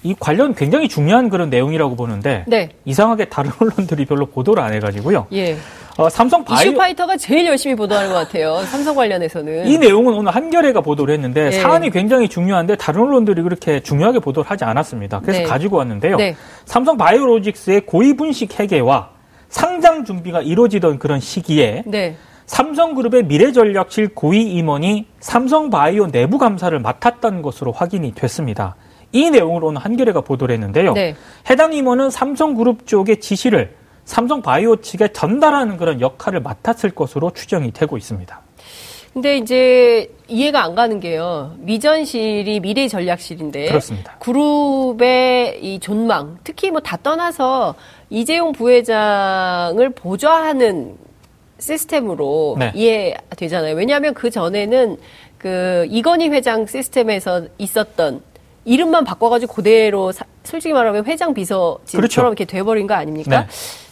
이 0.03 0.15
관련 0.19 0.53
굉장히 0.53 0.87
중요한 0.87 1.29
그런 1.29 1.49
내용이라고 1.49 1.95
보는데 1.95 2.45
네. 2.47 2.69
이상하게 2.85 3.25
다른 3.25 3.51
언론들이 3.59 4.05
별로 4.05 4.25
보도를 4.25 4.63
안 4.63 4.73
해가지고요. 4.73 5.27
예. 5.33 5.57
어, 5.97 6.07
삼성 6.07 6.45
바이오 6.45 6.69
이슈파이터가 6.69 7.17
제일 7.17 7.45
열심히 7.45 7.75
보도하는 7.75 8.09
것 8.09 8.15
같아요. 8.15 8.61
삼성 8.67 8.95
관련해서는. 8.95 9.67
이 9.67 9.77
내용은 9.77 10.13
오늘 10.13 10.33
한겨레가 10.33 10.79
보도를 10.79 11.13
했는데 11.13 11.47
예. 11.47 11.51
사안이 11.51 11.89
굉장히 11.89 12.29
중요한데 12.29 12.77
다른 12.77 13.01
언론들이 13.01 13.41
그렇게 13.41 13.81
중요하게 13.81 14.19
보도를 14.19 14.49
하지 14.49 14.63
않았습니다. 14.63 15.19
그래서 15.19 15.39
네. 15.39 15.45
가지고 15.45 15.77
왔는데요. 15.77 16.15
네. 16.15 16.35
삼성 16.63 16.95
바이오로직스의 16.95 17.81
고위 17.81 18.15
분식 18.15 18.57
회계와 18.57 19.09
상장 19.49 20.05
준비가 20.05 20.41
이루어지던 20.41 20.99
그런 20.99 21.19
시기에 21.19 21.83
네. 21.85 22.15
삼성그룹의 22.45 23.25
미래전략실 23.25 24.15
고위 24.15 24.41
임원이 24.53 25.05
삼성바이오 25.19 26.07
내부 26.07 26.39
감사를 26.39 26.77
맡았던 26.79 27.43
것으로 27.43 27.71
확인이 27.71 28.11
됐습니다. 28.13 28.75
이 29.11 29.29
내용을 29.29 29.63
오늘 29.63 29.81
한겨레가 29.81 30.21
보도를 30.21 30.53
했는데요. 30.53 30.93
네. 30.93 31.15
해당 31.49 31.73
임원은 31.73 32.09
삼성그룹 32.09 32.85
쪽의 32.85 33.19
지시를 33.19 33.75
삼성바이오 34.05 34.77
측에 34.77 35.09
전달하는 35.09 35.77
그런 35.77 36.01
역할을 36.01 36.41
맡았을 36.41 36.91
것으로 36.91 37.31
추정이 37.31 37.71
되고 37.71 37.97
있습니다. 37.97 38.41
근데 39.13 39.37
이제 39.37 40.11
이해가 40.27 40.63
안 40.63 40.75
가는 40.75 40.99
게요. 40.99 41.55
미전실이 41.57 42.59
미래 42.59 42.87
전략실인데 42.87 43.67
그렇습니다. 43.67 44.15
그룹의 44.19 45.59
이 45.61 45.79
존망, 45.79 46.37
특히 46.43 46.69
뭐 46.69 46.79
다 46.79 46.97
떠나서 46.97 47.73
이재용 48.11 48.51
부회장을 48.51 49.89
보좌하는 49.91 50.95
시스템으로 51.59 52.55
네. 52.59 52.71
이해되잖아요. 52.75 53.75
왜냐하면 53.75 54.13
그 54.13 54.29
전에는 54.29 54.97
그 55.37 55.87
이건희 55.89 56.29
회장 56.29 56.65
시스템에서 56.65 57.43
있었던 57.57 58.21
이름만 58.69 59.03
바꿔가지고 59.03 59.51
그대로 59.53 60.11
사- 60.11 60.25
솔직히 60.43 60.73
말하면 60.73 61.05
회장 61.05 61.33
비서진처럼 61.33 62.01
그렇죠. 62.01 62.21
이렇게 62.21 62.45
돼버린 62.45 62.85
거 62.85 62.93
아닙니까? 62.93 63.41
네. 63.41 63.47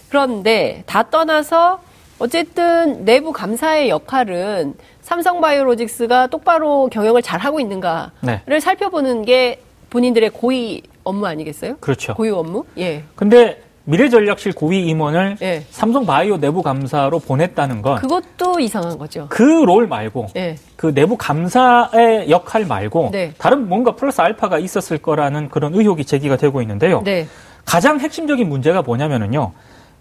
그런데 0.10 0.84
다 0.86 1.10
떠나서 1.10 1.82
어쨌든 2.20 3.04
내부 3.04 3.32
감사의 3.34 3.90
역할은 3.90 4.76
삼성바이오로직스가 5.02 6.28
똑바로 6.28 6.90
경영을 6.92 7.24
잘 7.24 7.40
하고 7.40 7.60
있는가를 7.60 8.12
네. 8.22 8.60
살펴보는 8.60 9.26
게 9.26 9.62
본인들의 9.90 10.30
고위 10.32 10.84
업무 11.04 11.26
아니겠어요? 11.26 11.78
그렇죠. 11.78 12.14
고위 12.14 12.30
업무? 12.30 12.66
예. 12.78 13.04
근데 13.16 13.62
미래전략실 13.92 14.52
고위 14.52 14.86
임원을 14.88 15.38
예. 15.42 15.64
삼성바이오 15.70 16.38
내부 16.40 16.62
감사로 16.62 17.20
보냈다는 17.20 17.82
건 17.82 17.96
그것도 17.96 18.60
이상한 18.60 18.98
거죠. 18.98 19.28
그 19.30 19.44
롤 19.44 19.88
말고 19.88 20.28
예. 20.36 20.58
그 20.76 20.94
내부 20.94 21.16
감사의 21.18 22.30
역할 22.30 22.66
말고 22.66 23.10
네. 23.14 23.32
다른 23.38 23.70
뭔가 23.70 23.96
플러스 23.96 24.20
알파가 24.20 24.60
있었을 24.60 24.98
거라는 24.98 25.48
그런 25.48 25.74
의혹이 25.74 26.04
제기가 26.04 26.36
되고 26.36 26.62
있는데요. 26.62 27.02
네. 27.06 27.28
가장 27.64 28.00
핵심적인 28.02 28.50
문제가 28.50 28.82
뭐냐면은요. 28.82 29.54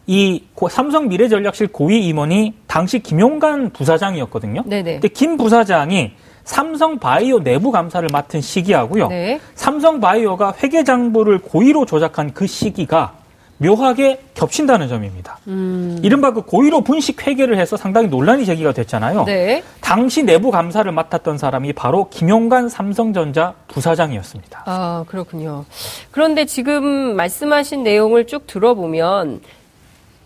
이 0.09 0.43
고- 0.55 0.69
삼성 0.69 1.07
미래전략실 1.09 1.69
고위 1.69 2.07
임원이 2.09 2.55
당시 2.66 2.99
김용관 2.99 3.71
부사장이었거든요. 3.71 4.64
네네. 4.66 4.93
근데 4.95 5.09
김 5.09 5.37
부사장이 5.37 6.12
삼성 6.43 6.99
바이오 6.99 7.40
내부 7.45 7.71
감사를 7.71 8.09
맡은 8.12 8.40
시기하고요. 8.40 9.09
네. 9.09 9.40
삼성 9.55 10.00
바이오가 10.00 10.55
회계 10.62 10.83
장부를 10.83 11.38
고의로 11.38 11.87
조작한 11.87 12.33
그 12.35 12.47
시기가 12.49 13.14
묘하게 13.58 14.20
겹친다는 14.34 14.88
점입니다. 14.88 15.38
음. 15.46 15.98
이른바 16.02 16.32
그 16.32 16.42
고의로 16.42 16.82
분식 16.82 17.26
회계를 17.26 17.58
해서 17.58 17.76
상당히 17.76 18.08
논란이 18.08 18.44
제기가 18.44 18.72
됐잖아요. 18.72 19.25
네. 19.25 19.62
당시 19.80 20.22
내부 20.22 20.50
감사를 20.50 20.90
맡았던 20.90 21.38
사람이 21.38 21.72
바로 21.72 22.08
김용관 22.10 22.68
삼성전자 22.68 23.54
부사장이었습니다. 23.68 24.64
아, 24.66 25.04
그렇군요. 25.08 25.64
그런데 26.10 26.44
지금 26.44 27.16
말씀하신 27.16 27.82
내용을 27.82 28.26
쭉 28.26 28.46
들어보면 28.46 29.40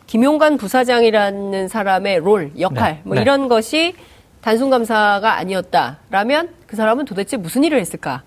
김용관 0.07 0.57
부사장이라는 0.57 1.69
사람의 1.69 2.19
롤, 2.19 2.51
역할, 2.59 2.95
네, 2.95 3.01
뭐 3.05 3.15
네. 3.15 3.23
이런 3.23 3.47
것이 3.47 3.95
단순 4.41 4.71
감사가 4.71 5.35
아니었다라면 5.35 6.49
그 6.67 6.75
사람은 6.75 7.05
도대체 7.05 7.37
무슨 7.37 7.63
일을 7.63 7.79
했을까 7.79 8.23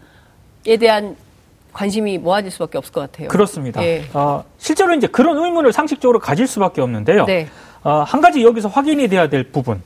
에 0.65 0.77
대한 0.77 1.17
관심이 1.73 2.17
모아질 2.19 2.51
수밖에 2.51 2.77
없을 2.77 2.93
것 2.93 3.01
같아요. 3.01 3.27
그렇습니다. 3.27 3.83
예. 3.83 4.03
어, 4.13 4.43
실제로 4.57 4.93
이제 4.93 5.07
그런 5.07 5.37
의문을 5.37 5.73
상식적으로 5.73 6.19
가질 6.19 6.47
수밖에 6.47 6.81
없는데요. 6.81 7.25
네. 7.25 7.47
어, 7.83 8.03
한 8.05 8.21
가지 8.21 8.43
여기서 8.43 8.69
확인이 8.69 9.07
돼야 9.07 9.27
될 9.27 9.43
부분. 9.51 9.81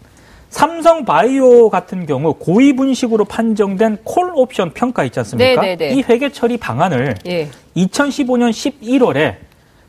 삼성 0.49 1.03
바이오 1.03 1.69
같은 1.69 2.05
경우 2.05 2.33
고위 2.33 2.73
분식으로 2.75 3.25
판정된 3.25 3.99
콜 4.03 4.31
옵션 4.33 4.71
평가 4.73 5.03
있지 5.03 5.19
않습니까? 5.19 5.61
네, 5.61 5.75
네, 5.75 5.87
네. 5.87 5.93
이 5.95 6.01
회계 6.03 6.31
처리 6.31 6.57
방안을 6.57 7.15
예. 7.25 7.49
2015년 7.75 8.51
11월에 8.51 9.35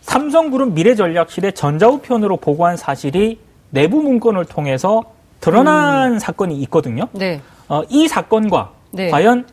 삼성그룹 0.01 0.73
미래전략실에 0.73 1.53
전자우편으로 1.53 2.39
보고한 2.39 2.77
사실이 2.77 3.39
내부 3.71 4.03
문건을 4.03 4.47
통해서 4.47 5.03
드러난 5.41 6.19
사건이 6.19 6.57
있거든요. 6.63 7.09
네. 7.13 7.41
어, 7.69 7.83
이 7.89 8.09
사건과 8.09 8.73
네. 8.91 9.11
과연 9.11 9.47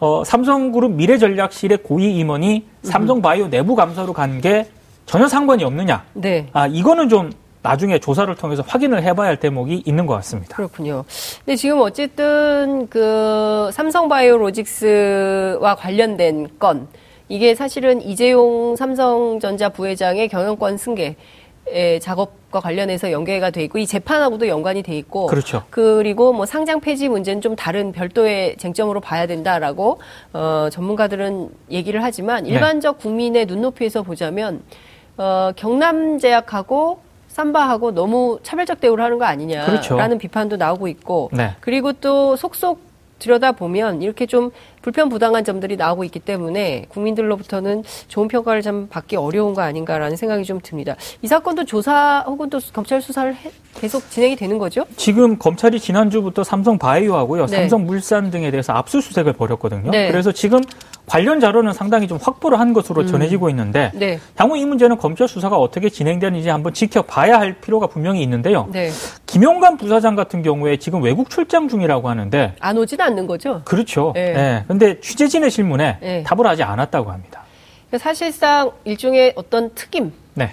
어, 0.00 0.22
삼성그룹 0.24 0.92
미래전략실의 0.92 1.78
고위 1.82 2.16
임원이 2.18 2.66
삼성바이오 2.82 3.48
내부 3.48 3.74
감사로 3.74 4.12
간 4.12 4.40
게 4.40 4.66
전혀 5.06 5.26
상관이 5.26 5.64
없느냐? 5.64 6.04
네. 6.12 6.46
아 6.52 6.66
이거는 6.66 7.08
좀 7.08 7.32
나중에 7.62 7.98
조사를 7.98 8.32
통해서 8.36 8.62
확인을 8.66 9.02
해봐야 9.02 9.28
할 9.30 9.36
대목이 9.40 9.82
있는 9.86 10.06
것 10.06 10.14
같습니다. 10.16 10.54
그렇군요. 10.56 11.04
근데 11.44 11.56
지금 11.56 11.80
어쨌든 11.80 12.86
그 12.88 13.70
삼성바이오로직스와 13.72 15.74
관련된 15.76 16.48
건 16.58 16.88
이게 17.28 17.54
사실은 17.54 18.00
이재용 18.00 18.74
삼성전자 18.76 19.68
부회장의 19.68 20.28
경영권 20.28 20.78
승계 20.78 21.16
의 21.70 22.00
작업과 22.00 22.60
관련해서 22.60 23.12
연계가 23.12 23.50
돼 23.50 23.62
있고 23.64 23.78
이 23.78 23.86
재판하고도 23.86 24.48
연관이 24.48 24.82
돼 24.82 24.96
있고 24.96 25.26
그렇죠. 25.26 25.64
그리고 25.70 26.32
뭐 26.32 26.46
상장 26.46 26.80
폐지 26.80 27.08
문제는 27.08 27.42
좀 27.42 27.56
다른 27.56 27.92
별도의 27.92 28.56
쟁점으로 28.56 29.00
봐야 29.00 29.26
된다라고 29.26 30.00
어 30.32 30.68
전문가들은 30.70 31.50
얘기를 31.70 32.02
하지만 32.02 32.44
네. 32.44 32.50
일반적 32.50 32.98
국민의 32.98 33.46
눈높이에서 33.46 34.02
보자면 34.02 34.62
어 35.16 35.52
경남제약하고 35.56 37.00
삼바하고 37.28 37.92
너무 37.92 38.38
차별적 38.42 38.80
대우를 38.80 39.04
하는 39.04 39.18
거 39.18 39.24
아니냐라는 39.24 39.80
그렇죠. 39.80 40.18
비판도 40.18 40.56
나오고 40.56 40.88
있고 40.88 41.30
네. 41.32 41.54
그리고 41.60 41.92
또 41.92 42.34
속속 42.36 42.87
들여다보면 43.18 44.02
이렇게 44.02 44.26
좀 44.26 44.50
불편부당한 44.82 45.44
점들이 45.44 45.76
나오고 45.76 46.04
있기 46.04 46.20
때문에 46.20 46.86
국민들로부터는 46.88 47.84
좋은 48.08 48.28
평가를 48.28 48.62
좀 48.62 48.88
받기 48.88 49.16
어려운 49.16 49.54
거 49.54 49.62
아닌가라는 49.62 50.16
생각이 50.16 50.44
좀 50.44 50.60
듭니다. 50.62 50.96
이 51.22 51.26
사건도 51.26 51.64
조사 51.64 52.24
혹은 52.26 52.48
또 52.48 52.58
검찰 52.72 53.02
수사를 53.02 53.34
해, 53.34 53.50
계속 53.74 54.08
진행이 54.10 54.36
되는 54.36 54.58
거죠? 54.58 54.84
지금 54.96 55.38
검찰이 55.38 55.80
지난주부터 55.80 56.44
삼성 56.44 56.78
바이오하고요, 56.78 57.46
네. 57.46 57.56
삼성 57.56 57.86
물산 57.86 58.30
등에 58.30 58.50
대해서 58.50 58.72
압수수색을 58.72 59.34
벌였거든요. 59.34 59.90
네. 59.90 60.10
그래서 60.10 60.32
지금 60.32 60.60
관련 61.08 61.40
자료는 61.40 61.72
상당히 61.72 62.06
좀 62.06 62.18
확보를 62.20 62.60
한 62.60 62.72
것으로 62.72 63.02
음. 63.02 63.06
전해지고 63.06 63.48
있는데 63.50 63.90
네. 63.94 64.20
향후 64.36 64.56
이 64.56 64.64
문제는 64.64 64.98
검찰 64.98 65.26
수사가 65.26 65.56
어떻게 65.56 65.88
진행되는지 65.88 66.48
한번 66.48 66.74
지켜봐야 66.74 67.38
할 67.40 67.54
필요가 67.54 67.86
분명히 67.86 68.22
있는데요. 68.22 68.68
네. 68.70 68.90
김용관 69.26 69.78
부사장 69.78 70.14
같은 70.14 70.42
경우에 70.42 70.76
지금 70.76 71.02
외국 71.02 71.30
출장 71.30 71.68
중이라고 71.68 72.08
하는데 72.08 72.54
안 72.60 72.78
오진 72.78 73.00
않는 73.00 73.26
거죠? 73.26 73.62
그렇죠. 73.64 74.12
네. 74.14 74.32
네. 74.32 74.64
근데 74.68 75.00
취재진의 75.00 75.50
질문에 75.50 75.98
네. 76.00 76.22
답을 76.24 76.46
하지 76.46 76.62
않았다고 76.62 77.10
합니다. 77.10 77.42
사실상 77.98 78.70
일종의 78.84 79.32
어떤 79.34 79.74
특임, 79.74 80.12
네. 80.34 80.52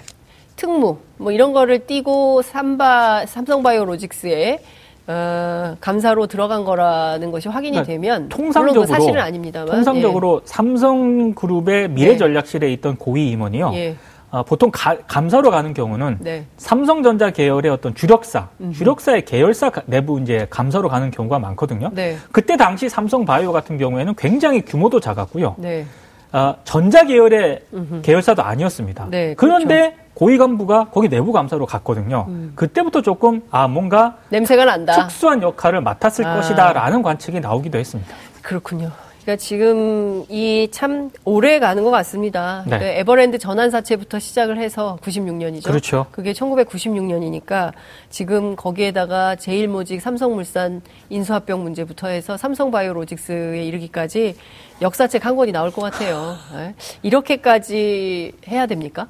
특무 0.56 0.98
뭐 1.18 1.32
이런 1.32 1.52
거를 1.52 1.86
띄고 1.86 2.40
삼바 2.42 3.26
삼성바이오로직스에 3.26 4.60
어, 5.08 5.76
감사로 5.80 6.26
들어간 6.26 6.64
거라는 6.64 7.30
것이 7.30 7.48
확인이 7.48 7.72
그러니까 7.72 7.92
되면 7.92 8.28
통상적으로 8.28 8.86
사실은 8.86 9.20
아닙니다만 9.20 9.74
통상적으로 9.74 10.40
예. 10.42 10.46
삼성그룹의 10.46 11.90
미래전략실에 11.90 12.72
있던 12.72 12.96
고위 12.96 13.30
임원이요. 13.30 13.72
예. 13.74 13.96
어, 14.32 14.42
보통 14.42 14.70
가, 14.72 14.96
감사로 15.06 15.50
가는 15.52 15.72
경우는 15.72 16.18
네. 16.20 16.44
삼성전자 16.56 17.30
계열의 17.30 17.70
어떤 17.70 17.94
주력사, 17.94 18.48
음흠. 18.60 18.72
주력사의 18.72 19.24
계열사 19.24 19.70
내부 19.86 20.20
이제 20.20 20.48
감사로 20.50 20.88
가는 20.88 21.12
경우가 21.12 21.38
많거든요. 21.38 21.90
네. 21.94 22.16
그때 22.32 22.56
당시 22.56 22.88
삼성바이오 22.88 23.52
같은 23.52 23.78
경우에는 23.78 24.14
굉장히 24.16 24.62
규모도 24.62 24.98
작았고요. 24.98 25.54
네. 25.58 25.86
어, 26.32 26.56
전자 26.64 27.04
계열의 27.04 27.60
음흠. 27.72 28.02
계열사도 28.02 28.42
아니었습니다. 28.42 29.06
네, 29.10 29.34
그런데 29.36 29.92
그렇죠. 29.92 30.05
고위 30.16 30.38
간부가 30.38 30.88
거기 30.92 31.10
내부 31.10 31.30
감사로 31.30 31.66
갔거든요. 31.66 32.24
음. 32.28 32.52
그때부터 32.54 33.02
조금 33.02 33.42
아 33.50 33.68
뭔가 33.68 34.16
냄새가 34.30 34.64
난다. 34.64 34.94
특수한 34.94 35.42
역할을 35.42 35.82
맡았을 35.82 36.24
아. 36.24 36.36
것이다라는 36.36 37.02
관측이 37.02 37.38
나오기도 37.40 37.76
했습니다. 37.78 38.14
그렇군요. 38.40 38.90
그러니까 39.22 39.42
지금 39.42 40.24
이 40.30 40.68
참 40.72 41.10
오래 41.24 41.58
가는 41.58 41.82
것 41.84 41.90
같습니다. 41.90 42.62
네. 42.64 42.78
그러니까 42.78 42.98
에버랜드 43.00 43.38
전환 43.38 43.70
사채부터 43.70 44.18
시작을 44.18 44.56
해서 44.58 44.98
96년이죠. 45.02 45.64
그렇죠. 45.64 46.06
그게 46.12 46.32
1996년이니까 46.32 47.72
지금 48.08 48.56
거기에다가 48.56 49.36
제일모직 49.36 50.00
삼성물산 50.00 50.80
인수합병 51.10 51.62
문제부터 51.62 52.08
해서 52.08 52.36
삼성바이오로직스에 52.38 53.64
이르기까지 53.64 54.36
역사책 54.80 55.26
한 55.26 55.36
권이 55.36 55.52
나올 55.52 55.70
것 55.72 55.82
같아요. 55.82 56.36
네. 56.56 56.74
이렇게까지 57.02 58.32
해야 58.48 58.66
됩니까? 58.66 59.08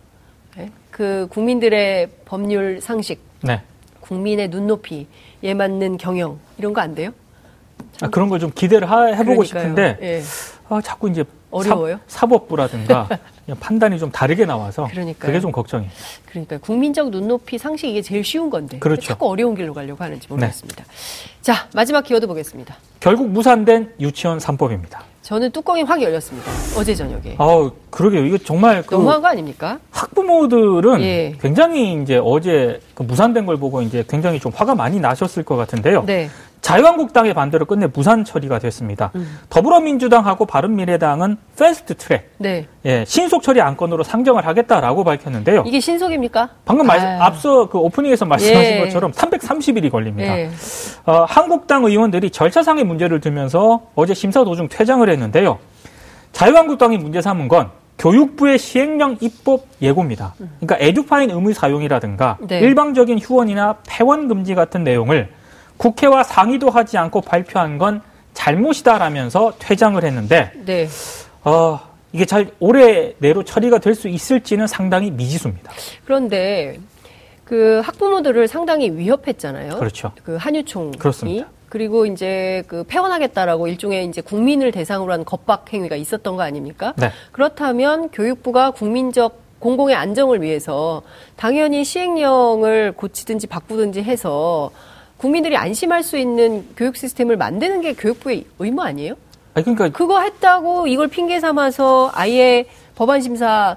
네. 0.96 1.02
그 1.04 1.26
국민들의 1.30 2.08
법률 2.24 2.80
상식, 2.80 3.20
네. 3.42 3.60
국민의 4.00 4.48
눈높이에 4.48 5.52
맞는 5.54 5.98
경영 5.98 6.38
이런 6.56 6.72
거 6.72 6.80
안 6.80 6.94
돼요? 6.94 7.10
아, 8.00 8.08
그런 8.08 8.28
걸 8.30 8.40
좀 8.40 8.50
기대를 8.54 8.90
하, 8.90 9.04
해보고 9.06 9.42
그러니까요. 9.42 9.60
싶은데 9.62 9.98
예. 10.00 10.22
아, 10.70 10.80
자꾸 10.82 11.10
이제 11.10 11.22
어려워요? 11.50 12.00
사, 12.06 12.26
법부라든가 12.26 13.08
판단이 13.60 13.98
좀 13.98 14.10
다르게 14.10 14.46
나와서 14.46 14.88
그러니까요. 14.90 15.26
그게 15.28 15.40
좀 15.40 15.52
걱정이에요. 15.52 15.90
그러니까 16.30 16.58
국민적 16.58 17.10
눈높이 17.10 17.58
상식 17.58 17.88
이게 17.90 18.00
제일 18.02 18.24
쉬운 18.24 18.48
건데 18.50 18.78
그렇죠. 18.78 19.02
자꾸 19.02 19.28
어려운 19.28 19.54
길로 19.54 19.74
가려고 19.74 20.02
하는지 20.02 20.26
모르겠습니다. 20.28 20.82
네. 20.84 20.90
자 21.42 21.68
마지막 21.74 22.02
키워드 22.04 22.26
보겠습니다. 22.26 22.74
결국 23.00 23.28
무산된 23.28 23.92
유치원 24.00 24.38
3법입니다. 24.38 25.00
저는 25.26 25.50
뚜껑이 25.50 25.82
확 25.82 26.00
열렸습니다. 26.00 26.48
어제 26.78 26.94
저녁에. 26.94 27.34
아, 27.38 27.68
그러게요. 27.90 28.24
이거 28.26 28.38
정말 28.38 28.84
그 28.86 28.94
너무한 28.94 29.20
거 29.20 29.26
아닙니까? 29.26 29.80
학부모들은 29.90 31.00
예. 31.02 31.34
굉장히 31.40 32.00
이제 32.00 32.20
어제 32.22 32.78
그 32.94 33.02
무산된 33.02 33.44
걸 33.44 33.56
보고 33.56 33.82
이제 33.82 34.04
굉장히 34.08 34.38
좀 34.38 34.52
화가 34.54 34.76
많이 34.76 35.00
나셨을 35.00 35.42
것 35.42 35.56
같은데요. 35.56 36.04
네. 36.06 36.30
자유한국당의 36.66 37.32
반대로 37.32 37.64
끝내 37.64 37.86
무산 37.86 38.24
처리가 38.24 38.58
됐습니다. 38.58 39.12
음. 39.14 39.38
더불어민주당하고 39.48 40.46
바른미래당은 40.46 41.36
fast 41.56 41.94
track, 41.94 42.32
네. 42.38 42.66
예, 42.84 43.04
신속 43.06 43.44
처리 43.44 43.60
안건으로 43.60 44.02
상정을 44.02 44.44
하겠다라고 44.44 45.04
밝혔는데요. 45.04 45.62
이게 45.64 45.78
신속입니까? 45.78 46.48
방금 46.64 46.88
말, 46.88 46.98
앞서 47.22 47.68
그 47.68 47.78
오프닝에서 47.78 48.24
말씀하신 48.24 48.72
예. 48.72 48.80
것처럼 48.80 49.12
330일이 49.12 49.92
걸립니다. 49.92 50.36
예. 50.36 50.50
어, 51.04 51.24
한국당 51.28 51.84
의원들이 51.84 52.30
절차상의 52.30 52.82
문제를 52.82 53.20
들면서 53.20 53.82
어제 53.94 54.12
심사 54.12 54.42
도중 54.42 54.66
퇴장을 54.68 55.08
했는데요. 55.08 55.60
자유한국당이 56.32 56.98
문제 56.98 57.22
삼은 57.22 57.46
건 57.46 57.70
교육부의 58.00 58.58
시행령 58.58 59.16
입법 59.20 59.66
예고입니다. 59.80 60.34
그러니까 60.36 60.76
에듀파인 60.80 61.30
의무 61.30 61.52
사용이라든가 61.52 62.38
네. 62.40 62.58
일방적인 62.58 63.20
휴원이나 63.20 63.76
폐원 63.86 64.26
금지 64.26 64.56
같은 64.56 64.82
내용을 64.82 65.30
국회와 65.76 66.24
상의도 66.24 66.70
하지 66.70 66.98
않고 66.98 67.20
발표한 67.20 67.78
건 67.78 68.02
잘못이다라면서 68.34 69.54
퇴장을 69.58 70.02
했는데 70.02 70.52
네. 70.64 70.88
어, 71.44 71.80
이게 72.12 72.24
잘 72.24 72.50
올해 72.60 73.14
내로 73.18 73.42
처리가 73.44 73.78
될 73.78 73.94
수 73.94 74.08
있을지는 74.08 74.66
상당히 74.66 75.10
미지수입니다. 75.10 75.72
그런데 76.04 76.78
그 77.44 77.80
학부모들을 77.84 78.48
상당히 78.48 78.90
위협했잖아요. 78.90 79.78
그렇죠. 79.78 80.12
그 80.24 80.36
한유총이 80.36 80.98
그렇습니다. 80.98 81.48
그리고 81.68 82.06
이제 82.06 82.62
그 82.68 82.84
폐원하겠다라고 82.84 83.68
일종의 83.68 84.06
이제 84.06 84.20
국민을 84.20 84.70
대상으로 84.70 85.12
한 85.12 85.24
겁박 85.24 85.72
행위가 85.72 85.96
있었던 85.96 86.36
거 86.36 86.42
아닙니까? 86.42 86.94
네. 86.96 87.10
그렇다면 87.32 88.10
교육부가 88.10 88.70
국민적 88.70 89.40
공공의 89.58 89.96
안정을 89.96 90.42
위해서 90.42 91.02
당연히 91.36 91.84
시행령을 91.84 92.92
고치든지 92.92 93.46
바꾸든지 93.46 94.02
해서 94.02 94.70
국민들이 95.26 95.56
안심할 95.56 96.04
수 96.04 96.16
있는 96.16 96.64
교육 96.76 96.96
시스템을 96.96 97.36
만드는 97.36 97.80
게 97.80 97.94
교육부의 97.94 98.44
의무 98.60 98.80
아니에요? 98.80 99.14
아니, 99.54 99.64
그러니까 99.64 99.88
그거 99.88 100.20
했다고 100.20 100.86
이걸 100.86 101.08
핑계 101.08 101.40
삼아서 101.40 102.12
아예 102.14 102.66
법안 102.94 103.20
심사 103.20 103.76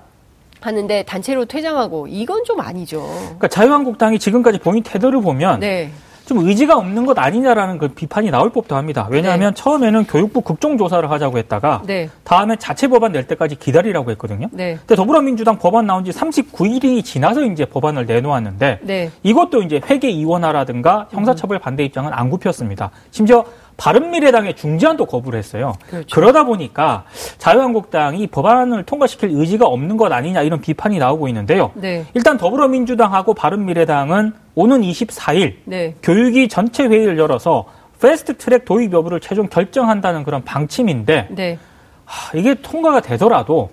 하는데 0.62 1.03
단체로 1.03 1.45
퇴장하고 1.45 2.05
이건 2.07 2.43
좀 2.43 2.59
아니죠. 2.59 3.01
그러니까 3.23 3.47
자유한국당이 3.47 4.19
지금까지 4.19 4.59
본인 4.59 4.83
태도를 4.83 5.21
보면 5.21 5.62
네. 5.62 5.89
좀 6.29 6.47
의지가 6.47 6.77
없는 6.77 7.07
것 7.07 7.17
아니냐라는 7.17 7.79
그 7.79 7.87
비판이 7.87 8.29
나올 8.29 8.51
법도 8.51 8.75
합니다. 8.75 9.07
왜냐하면 9.09 9.55
네. 9.55 9.55
처음에는 9.59 10.05
교육부 10.05 10.41
국정조사를 10.41 11.09
하자고 11.09 11.39
했다가 11.39 11.81
네. 11.87 12.07
다음에 12.23 12.55
자체 12.57 12.87
법안 12.87 13.13
낼 13.13 13.25
때까지 13.25 13.55
기다리라고 13.55 14.11
했거든요. 14.11 14.47
네. 14.51 14.75
근데 14.75 14.95
더불어민주당 14.95 15.57
법안 15.57 15.87
나온 15.87 16.05
지 16.05 16.11
39일이 16.11 17.03
지나서 17.03 17.43
이제 17.45 17.65
법안을 17.65 18.05
내놓았는데 18.05 18.81
네. 18.83 19.09
이것도 19.23 19.63
이제 19.63 19.81
회계 19.89 20.11
이원화라든가 20.11 21.07
형사처벌 21.09 21.57
반대 21.57 21.83
입장은 21.83 22.13
안 22.13 22.29
굽혔습니다. 22.29 22.91
심지어 23.09 23.43
바른미래당의 23.77 24.55
중재안도 24.55 25.05
거부를 25.05 25.39
했어요. 25.39 25.73
그렇죠. 25.89 26.13
그러다 26.13 26.43
보니까 26.43 27.05
자유한국당이 27.37 28.27
법안을 28.27 28.83
통과시킬 28.83 29.29
의지가 29.31 29.65
없는 29.65 29.97
것 29.97 30.11
아니냐 30.11 30.41
이런 30.41 30.61
비판이 30.61 30.99
나오고 30.99 31.27
있는데요. 31.29 31.71
네. 31.75 32.05
일단 32.13 32.37
더불어민주당하고 32.37 33.33
바른미래당은 33.33 34.33
오는 34.59 34.81
24일 34.81 35.53
네. 35.63 35.95
교육위 36.03 36.49
전체 36.49 36.83
회의를 36.83 37.17
열어서 37.17 37.65
패스트 38.01 38.35
트랙 38.35 38.65
도입 38.65 38.91
여부를 38.91 39.21
최종 39.21 39.47
결정한다는 39.47 40.25
그런 40.25 40.43
방침인데 40.43 41.27
네. 41.31 41.57
하, 42.03 42.37
이게 42.37 42.55
통과가 42.55 42.99
되더라도 42.99 43.69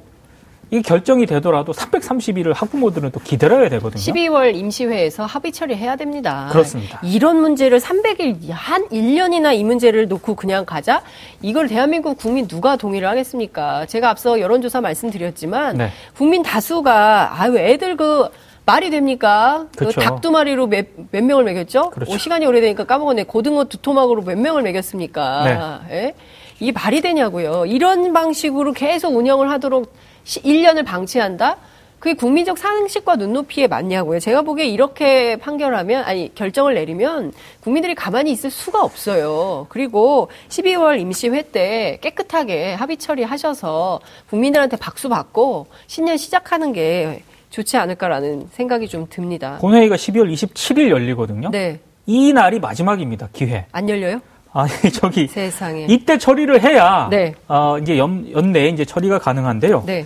이 0.71 0.83
결정이 0.83 1.27
되더라도 1.27 1.73
330일을 1.73 2.55
학부모들은 2.55 3.11
또 3.11 3.19
기다려야 3.21 3.69
되거든요. 3.69 4.01
12월 4.01 4.55
임시회에서 4.55 5.25
합의 5.25 5.51
처리해야 5.51 5.97
됩니다. 5.97 6.49
그렇습니다. 6.53 7.01
이런 7.03 7.41
문제를 7.41 7.81
300일 7.81 8.51
한 8.51 8.87
1년이나 8.89 9.57
이 9.57 9.65
문제를 9.65 10.07
놓고 10.07 10.37
그냥 10.37 10.65
가자? 10.65 11.03
이걸 11.43 11.67
대한민국 11.67 12.17
국민 12.17 12.47
누가 12.47 12.77
동의를 12.77 13.09
하겠습니까? 13.09 13.87
제가 13.87 14.11
앞서 14.11 14.39
여론조사 14.39 14.81
말씀드렸지만 14.81 15.79
네. 15.79 15.91
국민 16.17 16.45
다수가 16.45 17.41
아유 17.41 17.59
애들 17.59 17.97
그 17.97 18.29
말이 18.67 18.91
됩니까? 18.91 19.67
그 19.73 19.79
그렇죠. 19.79 20.01
닭두 20.01 20.33
마리로 20.33 20.67
몇, 20.67 20.87
몇 21.13 21.23
명을 21.23 21.45
먹였죠? 21.45 21.91
그렇죠. 21.91 22.13
오, 22.13 22.19
시간이 22.19 22.45
오래되니까 22.47 22.85
까먹었네. 22.85 23.23
고등어 23.23 23.65
두 23.65 23.79
토막으로 23.79 24.23
몇 24.23 24.37
명을 24.37 24.63
먹였습니까? 24.63 25.85
네. 25.89 25.97
예? 25.97 26.15
이 26.59 26.73
말이 26.73 27.01
되냐고요. 27.01 27.67
이런 27.67 28.13
방식으로 28.13 28.73
계속 28.73 29.15
운영을 29.15 29.51
하도록 29.53 29.93
1년을 30.25 30.85
방치한다? 30.85 31.59
그게 32.01 32.15
국민적 32.15 32.59
상식과 32.59 33.17
눈높이에 33.17 33.69
맞냐고요. 33.69 34.19
제가 34.19 34.43
보기에 34.43 34.67
이렇게 34.67 35.37
판결하면, 35.37 36.05
아니, 36.05 36.35
결정을 36.35 36.75
내리면 36.75 37.33
국민들이 37.63 37.95
가만히 37.95 38.33
있을 38.33 38.51
수가 38.51 38.83
없어요. 38.83 39.67
그리고 39.71 40.29
12월 40.49 41.01
임시회 41.01 41.51
때 41.53 41.99
깨끗하게 42.03 42.75
합의 42.75 42.97
처리하셔서 42.97 44.01
국민들한테 44.29 44.77
박수 44.77 45.09
받고 45.09 45.69
신년 45.87 46.17
시작하는 46.17 46.73
게 46.73 47.23
좋지 47.57 47.79
않을까라는 47.79 48.49
생각이 48.51 48.87
좀 48.87 49.07
듭니다. 49.09 49.57
본회의가 49.63 49.97
12월 49.97 50.31
27일 50.31 50.91
열리거든요. 50.91 51.51
네. 51.51 51.81
이 52.05 52.33
날이 52.35 52.61
마지막입니다. 52.61 53.31
기회. 53.33 53.65
안 53.73 53.89
열려요? 53.89 54.21
아니 54.53 54.71
저기 54.93 55.27
세상에. 55.27 55.87
이때 55.89 56.19
처리를 56.19 56.63
해야 56.63 57.09
네. 57.11 57.35
어, 57.49 57.79
이제 57.79 57.97
연, 57.97 58.31
연내에 58.31 58.69
이제 58.69 58.85
처리가 58.85 59.19
가능한데요. 59.21 59.85
네. 59.87 60.05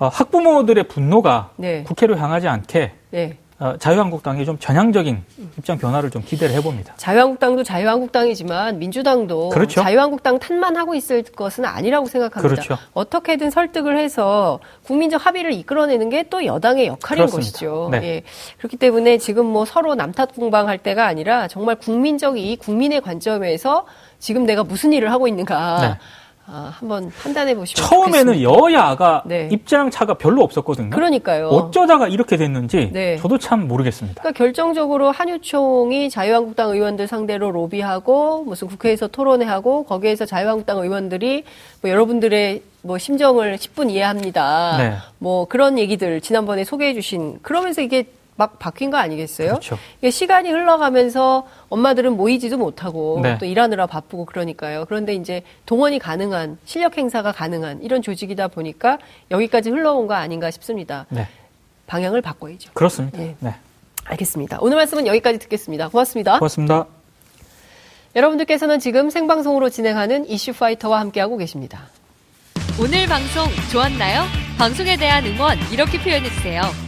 어, 0.00 0.08
학부모들의 0.08 0.88
분노가 0.88 1.50
네. 1.56 1.84
국회로 1.84 2.16
향하지 2.16 2.48
않게 2.48 2.92
네. 3.12 3.38
어, 3.60 3.76
자유한국당이 3.76 4.44
좀 4.44 4.56
전향적인 4.60 5.24
입장 5.58 5.78
변화를 5.78 6.10
좀 6.10 6.22
기대를 6.22 6.54
해봅니다. 6.54 6.94
자유한국당도 6.96 7.64
자유한국당이지만 7.64 8.78
민주당도 8.78 9.48
그렇죠. 9.48 9.82
자유한국당 9.82 10.38
탓만 10.38 10.76
하고 10.76 10.94
있을 10.94 11.24
것은 11.24 11.64
아니라고 11.64 12.06
생각합니다. 12.06 12.54
그렇죠. 12.62 12.78
어떻게든 12.94 13.50
설득을 13.50 13.98
해서 13.98 14.60
국민적 14.84 15.26
합의를 15.26 15.52
이끌어내는 15.52 16.08
게 16.10 16.18
또 16.30 16.44
여당의 16.44 16.86
역할인 16.88 17.22
그렇습니다. 17.26 17.50
것이죠. 17.50 17.88
네. 17.90 18.00
예. 18.02 18.22
그렇기 18.58 18.76
때문에 18.76 19.18
지금 19.18 19.46
뭐 19.46 19.64
서로 19.64 19.94
남탓 19.94 20.34
공방할 20.34 20.78
때가 20.78 21.06
아니라 21.06 21.48
정말 21.48 21.76
국민적 21.76 22.38
이 22.38 22.56
국민의 22.56 23.00
관점에서 23.00 23.86
지금 24.18 24.44
내가 24.44 24.62
무슨 24.64 24.92
일을 24.92 25.10
하고 25.10 25.26
있는가. 25.26 25.80
네. 25.80 25.98
아, 26.50 26.72
한번 26.74 27.12
판단해 27.22 27.54
보시면 27.54 27.86
처음에는 27.86 28.32
좋겠습니다. 28.34 28.72
여야가 28.72 29.22
네. 29.26 29.50
입장 29.52 29.90
차가 29.90 30.14
별로 30.14 30.42
없었거든요. 30.42 30.88
그러니까요. 30.90 31.48
어쩌다가 31.48 32.08
이렇게 32.08 32.38
됐는지 32.38 32.88
네. 32.90 33.18
저도 33.18 33.36
참 33.36 33.68
모르겠습니다. 33.68 34.22
그러니까 34.22 34.38
결정적으로 34.38 35.10
한유총이 35.10 36.08
자유한국당 36.08 36.70
의원들 36.70 37.06
상대로 37.06 37.50
로비하고 37.50 38.44
무슨 38.44 38.66
국회에서 38.68 39.08
토론회하고 39.08 39.84
거기에서 39.84 40.24
자유한국당 40.24 40.78
의원들이 40.78 41.44
뭐 41.82 41.90
여러분들의 41.90 42.62
뭐 42.80 42.96
심정을 42.96 43.56
10분 43.56 43.90
이해합니다. 43.90 44.76
네. 44.78 44.94
뭐 45.18 45.44
그런 45.44 45.78
얘기들 45.78 46.22
지난번에 46.22 46.64
소개해 46.64 46.94
주신 46.94 47.38
그러면서 47.42 47.82
이게 47.82 48.06
막 48.38 48.60
바뀐 48.60 48.90
거 48.90 48.98
아니겠어요? 48.98 49.48
그렇죠. 49.48 49.76
시간이 50.08 50.50
흘러가면서 50.50 51.48
엄마들은 51.70 52.16
모이지도 52.16 52.56
못하고 52.56 53.18
네. 53.20 53.36
또 53.38 53.46
일하느라 53.46 53.86
바쁘고 53.86 54.26
그러니까요. 54.26 54.84
그런데 54.86 55.12
이제 55.12 55.42
동원이 55.66 55.98
가능한 55.98 56.58
실력 56.64 56.96
행사가 56.96 57.32
가능한 57.32 57.82
이런 57.82 58.00
조직이다 58.00 58.46
보니까 58.46 58.98
여기까지 59.32 59.70
흘러온 59.70 60.06
거 60.06 60.14
아닌가 60.14 60.52
싶습니다. 60.52 61.06
네. 61.08 61.26
방향을 61.88 62.22
바꿔야죠. 62.22 62.70
그렇습니다. 62.74 63.18
네. 63.18 63.34
네. 63.40 63.54
알겠습니다. 64.04 64.58
오늘 64.60 64.76
말씀은 64.76 65.08
여기까지 65.08 65.40
듣겠습니다. 65.40 65.88
고맙습니다. 65.88 66.38
고맙습니다. 66.38 66.86
여러분들께서는 68.14 68.78
지금 68.78 69.10
생방송으로 69.10 69.68
진행하는 69.68 70.28
이슈 70.28 70.52
파이터와 70.52 71.00
함께하고 71.00 71.36
계십니다. 71.38 71.88
오늘 72.80 73.08
방송 73.08 73.48
좋았나요? 73.72 74.22
방송에 74.58 74.96
대한 74.96 75.26
응원 75.26 75.58
이렇게 75.72 76.00
표현해주세요. 76.00 76.87